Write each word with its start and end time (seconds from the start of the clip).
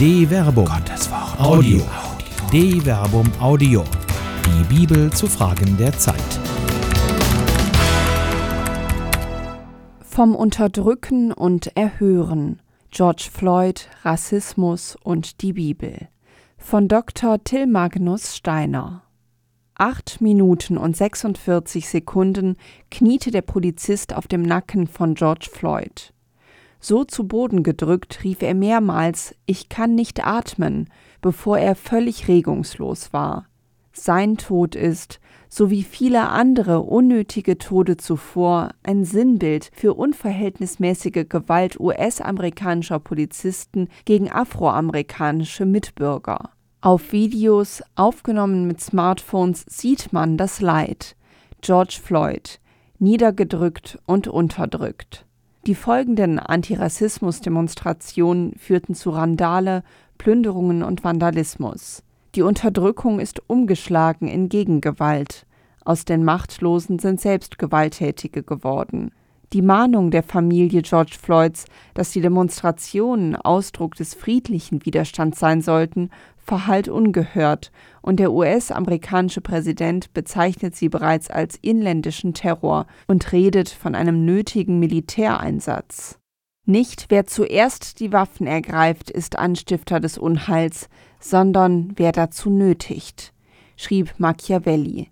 De 0.00 0.26
Verbum. 0.26 0.64
Gottes 0.64 1.10
Wort. 1.10 1.38
Audio. 1.38 1.82
De 2.50 2.80
Verbum 2.80 3.30
Audio. 3.38 3.84
Die 4.46 4.74
Bibel 4.74 5.12
zu 5.12 5.26
Fragen 5.26 5.76
der 5.76 5.92
Zeit. 5.92 6.16
Vom 10.00 10.34
Unterdrücken 10.34 11.32
und 11.32 11.76
Erhören. 11.76 12.62
George 12.90 13.28
Floyd, 13.30 13.90
Rassismus 14.02 14.96
und 15.04 15.42
die 15.42 15.52
Bibel. 15.52 16.08
Von 16.56 16.88
Dr. 16.88 17.44
Till 17.44 17.66
Magnus 17.66 18.34
Steiner. 18.34 19.02
Acht 19.74 20.22
Minuten 20.22 20.78
und 20.78 20.96
46 20.96 21.86
Sekunden 21.86 22.56
kniete 22.90 23.30
der 23.30 23.42
Polizist 23.42 24.14
auf 24.14 24.26
dem 24.26 24.40
Nacken 24.40 24.86
von 24.86 25.14
George 25.14 25.50
Floyd. 25.52 26.14
So 26.80 27.04
zu 27.04 27.28
Boden 27.28 27.62
gedrückt 27.62 28.24
rief 28.24 28.40
er 28.42 28.54
mehrmals 28.54 29.34
Ich 29.44 29.68
kann 29.68 29.94
nicht 29.94 30.26
atmen, 30.26 30.88
bevor 31.20 31.58
er 31.58 31.74
völlig 31.74 32.26
regungslos 32.26 33.12
war. 33.12 33.46
Sein 33.92 34.38
Tod 34.38 34.74
ist, 34.74 35.20
so 35.50 35.68
wie 35.68 35.82
viele 35.82 36.28
andere 36.28 36.80
unnötige 36.80 37.58
Tode 37.58 37.96
zuvor, 37.96 38.70
ein 38.82 39.04
Sinnbild 39.04 39.70
für 39.74 39.94
unverhältnismäßige 39.94 41.26
Gewalt 41.28 41.78
US-amerikanischer 41.78 43.00
Polizisten 43.00 43.88
gegen 44.04 44.30
afroamerikanische 44.30 45.66
Mitbürger. 45.66 46.50
Auf 46.80 47.12
Videos, 47.12 47.82
aufgenommen 47.94 48.66
mit 48.66 48.80
Smartphones, 48.80 49.66
sieht 49.68 50.14
man 50.14 50.38
das 50.38 50.62
Leid. 50.62 51.14
George 51.60 51.98
Floyd, 52.02 52.58
niedergedrückt 52.98 53.98
und 54.06 54.28
unterdrückt. 54.28 55.26
Die 55.66 55.74
folgenden 55.74 56.38
Antirassismus-Demonstrationen 56.38 58.54
führten 58.56 58.94
zu 58.94 59.10
Randale, 59.10 59.82
Plünderungen 60.16 60.82
und 60.82 61.04
Vandalismus. 61.04 62.02
Die 62.34 62.40
Unterdrückung 62.40 63.20
ist 63.20 63.42
umgeschlagen 63.46 64.26
in 64.26 64.48
Gegengewalt. 64.48 65.44
Aus 65.84 66.06
den 66.06 66.24
Machtlosen 66.24 66.98
sind 66.98 67.20
selbst 67.20 67.58
Gewalttätige 67.58 68.42
geworden. 68.42 69.10
Die 69.52 69.62
Mahnung 69.62 70.10
der 70.10 70.22
Familie 70.22 70.80
George 70.80 71.16
Floyds, 71.20 71.66
dass 71.92 72.12
die 72.12 72.22
Demonstrationen 72.22 73.36
Ausdruck 73.36 73.96
des 73.96 74.14
friedlichen 74.14 74.86
Widerstands 74.86 75.40
sein 75.40 75.60
sollten, 75.60 76.08
verhallt 76.50 76.88
ungehört, 76.88 77.70
und 78.02 78.18
der 78.18 78.32
US-amerikanische 78.32 79.40
Präsident 79.40 80.12
bezeichnet 80.12 80.74
sie 80.74 80.88
bereits 80.88 81.30
als 81.30 81.56
inländischen 81.62 82.34
Terror 82.34 82.88
und 83.06 83.30
redet 83.30 83.68
von 83.68 83.94
einem 83.94 84.24
nötigen 84.24 84.80
Militäreinsatz. 84.80 86.18
Nicht 86.66 87.06
wer 87.08 87.24
zuerst 87.24 88.00
die 88.00 88.12
Waffen 88.12 88.48
ergreift, 88.48 89.12
ist 89.12 89.38
Anstifter 89.38 90.00
des 90.00 90.18
Unheils, 90.18 90.88
sondern 91.20 91.92
wer 91.94 92.10
dazu 92.10 92.50
nötigt, 92.50 93.32
schrieb 93.76 94.14
Machiavelli. 94.18 95.08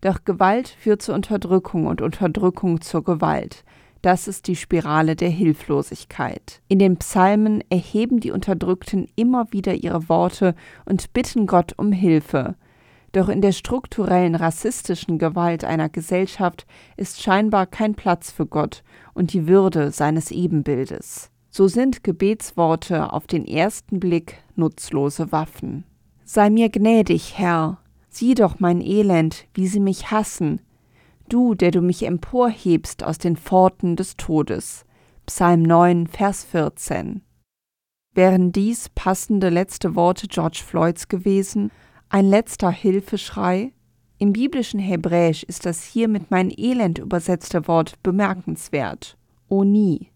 Doch 0.00 0.24
Gewalt 0.24 0.66
führt 0.66 1.00
zur 1.00 1.14
Unterdrückung 1.14 1.86
und 1.86 2.02
Unterdrückung 2.02 2.80
zur 2.80 3.04
Gewalt. 3.04 3.62
Das 4.02 4.26
ist 4.26 4.48
die 4.48 4.56
Spirale 4.56 5.14
der 5.14 5.30
Hilflosigkeit. 5.30 6.60
In 6.66 6.80
den 6.80 6.96
Psalmen 6.96 7.62
erheben 7.70 8.18
die 8.18 8.32
Unterdrückten 8.32 9.06
immer 9.14 9.52
wieder 9.52 9.74
ihre 9.74 10.08
Worte 10.08 10.56
und 10.84 11.12
bitten 11.12 11.46
Gott 11.46 11.74
um 11.76 11.92
Hilfe. 11.92 12.56
Doch 13.12 13.28
in 13.28 13.40
der 13.40 13.52
strukturellen 13.52 14.34
rassistischen 14.34 15.18
Gewalt 15.18 15.64
einer 15.64 15.88
Gesellschaft 15.88 16.66
ist 16.96 17.22
scheinbar 17.22 17.66
kein 17.66 17.94
Platz 17.94 18.32
für 18.32 18.46
Gott 18.46 18.82
und 19.14 19.32
die 19.32 19.46
Würde 19.46 19.92
seines 19.92 20.32
Ebenbildes. 20.32 21.30
So 21.50 21.68
sind 21.68 22.02
Gebetsworte 22.02 23.12
auf 23.12 23.28
den 23.28 23.46
ersten 23.46 24.00
Blick 24.00 24.42
nutzlose 24.56 25.30
Waffen. 25.30 25.84
Sei 26.24 26.50
mir 26.50 26.70
gnädig, 26.70 27.34
Herr, 27.36 27.78
sieh 28.08 28.34
doch 28.34 28.58
mein 28.58 28.80
Elend, 28.80 29.46
wie 29.54 29.68
sie 29.68 29.80
mich 29.80 30.10
hassen, 30.10 30.60
du, 31.32 31.54
der 31.54 31.70
du 31.70 31.80
mich 31.80 32.04
emporhebst 32.04 33.02
aus 33.02 33.18
den 33.18 33.36
Pforten 33.36 33.96
des 33.96 34.16
Todes. 34.16 34.84
Psalm 35.24 35.62
9, 35.62 36.06
Vers 36.06 36.44
14. 36.44 37.22
Wären 38.14 38.52
dies 38.52 38.90
passende 38.90 39.48
letzte 39.48 39.94
Worte 39.94 40.28
George 40.28 40.62
Floyds 40.64 41.08
gewesen, 41.08 41.70
ein 42.10 42.26
letzter 42.26 42.70
Hilfeschrei? 42.70 43.72
Im 44.18 44.34
biblischen 44.34 44.78
Hebräisch 44.78 45.42
ist 45.44 45.64
das 45.64 45.82
hier 45.82 46.06
mit 46.08 46.30
mein 46.30 46.52
Elend 46.54 46.98
übersetzte 46.98 47.66
Wort 47.66 48.02
bemerkenswert. 48.02 49.16
O 49.48 49.64
nie. 49.64 50.10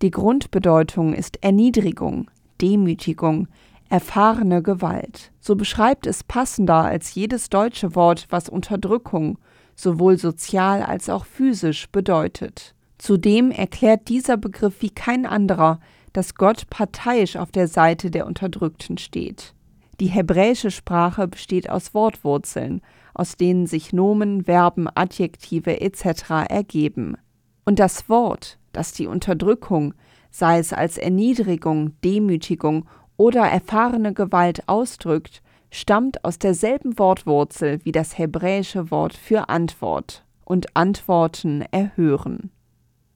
Die 0.00 0.10
Grundbedeutung 0.10 1.12
ist 1.12 1.42
Erniedrigung, 1.44 2.30
Demütigung, 2.62 3.48
erfahrene 3.90 4.62
Gewalt. 4.62 5.32
So 5.38 5.54
beschreibt 5.54 6.06
es 6.06 6.24
passender 6.24 6.84
als 6.84 7.14
jedes 7.14 7.50
deutsche 7.50 7.94
Wort, 7.94 8.26
was 8.30 8.48
Unterdrückung, 8.48 9.38
sowohl 9.74 10.18
sozial 10.18 10.82
als 10.82 11.08
auch 11.08 11.24
physisch 11.24 11.88
bedeutet. 11.90 12.74
Zudem 12.98 13.50
erklärt 13.50 14.08
dieser 14.08 14.36
Begriff 14.36 14.76
wie 14.80 14.90
kein 14.90 15.26
anderer, 15.26 15.80
dass 16.12 16.34
Gott 16.34 16.68
parteiisch 16.70 17.36
auf 17.36 17.50
der 17.50 17.68
Seite 17.68 18.10
der 18.10 18.26
Unterdrückten 18.26 18.98
steht. 18.98 19.54
Die 20.00 20.06
hebräische 20.06 20.70
Sprache 20.70 21.28
besteht 21.28 21.70
aus 21.70 21.94
Wortwurzeln, 21.94 22.80
aus 23.14 23.36
denen 23.36 23.66
sich 23.66 23.92
Nomen, 23.92 24.44
Verben, 24.44 24.88
Adjektive 24.94 25.80
etc. 25.80 26.48
ergeben. 26.48 27.16
Und 27.64 27.78
das 27.78 28.08
Wort, 28.08 28.58
das 28.72 28.92
die 28.92 29.06
Unterdrückung, 29.06 29.94
sei 30.30 30.58
es 30.58 30.72
als 30.72 30.98
Erniedrigung, 30.98 31.92
Demütigung 32.02 32.86
oder 33.16 33.42
erfahrene 33.42 34.14
Gewalt 34.14 34.68
ausdrückt, 34.68 35.42
stammt 35.72 36.22
aus 36.22 36.38
derselben 36.38 36.98
Wortwurzel 36.98 37.80
wie 37.84 37.92
das 37.92 38.18
hebräische 38.18 38.90
Wort 38.90 39.14
für 39.14 39.48
Antwort 39.48 40.24
und 40.44 40.76
Antworten 40.76 41.64
erhören. 41.70 42.50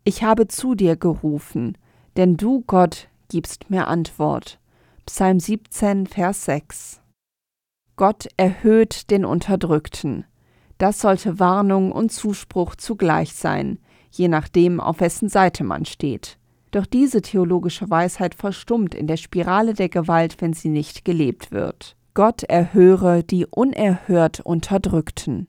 Ich 0.04 0.22
habe 0.22 0.48
zu 0.48 0.74
dir 0.74 0.96
gerufen, 0.96 1.76
denn 2.16 2.38
du, 2.38 2.64
Gott, 2.66 3.08
gibst 3.28 3.68
mir 3.70 3.88
Antwort. 3.88 4.58
Psalm 5.04 5.38
17, 5.38 6.06
Vers 6.06 6.46
6. 6.46 7.02
Gott 7.96 8.26
erhöht 8.38 9.10
den 9.10 9.24
Unterdrückten. 9.26 10.24
Das 10.78 11.00
sollte 11.00 11.38
Warnung 11.38 11.92
und 11.92 12.10
Zuspruch 12.10 12.74
zugleich 12.74 13.34
sein, 13.34 13.78
je 14.10 14.28
nachdem, 14.28 14.80
auf 14.80 15.00
wessen 15.00 15.28
Seite 15.28 15.62
man 15.62 15.84
steht. 15.84 16.38
Doch 16.70 16.86
diese 16.86 17.20
theologische 17.20 17.90
Weisheit 17.90 18.34
verstummt 18.34 18.94
in 18.94 19.06
der 19.06 19.16
Spirale 19.18 19.74
der 19.74 19.88
Gewalt, 19.88 20.40
wenn 20.40 20.54
sie 20.54 20.68
nicht 20.68 21.04
gelebt 21.04 21.52
wird. 21.52 21.96
Gott 22.16 22.44
erhöre 22.44 23.22
die 23.22 23.44
unerhört 23.44 24.40
Unterdrückten. 24.40 25.48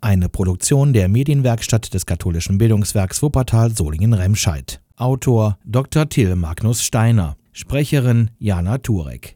Eine 0.00 0.30
Produktion 0.30 0.94
der 0.94 1.08
Medienwerkstatt 1.08 1.92
des 1.92 2.06
katholischen 2.06 2.56
Bildungswerks 2.56 3.22
Wuppertal 3.22 3.70
Solingen-Remscheid. 3.70 4.80
Autor 4.96 5.58
Dr. 5.66 6.08
Till 6.08 6.36
Magnus 6.36 6.82
Steiner. 6.82 7.36
Sprecherin 7.52 8.30
Jana 8.38 8.78
Turek. 8.78 9.34